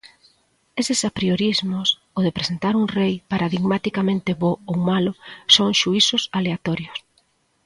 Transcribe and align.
Eses 0.81 0.99
apriorismos, 1.09 1.87
o 2.17 2.19
de 2.25 2.31
presentar 2.37 2.73
un 2.81 2.85
rei 2.97 3.13
paradigmaticamente 3.31 4.31
bo 4.41 4.51
ou 4.69 4.75
malo, 4.89 5.11
son 5.55 5.69
xuízos 5.81 6.23
aleatorios. 6.37 6.97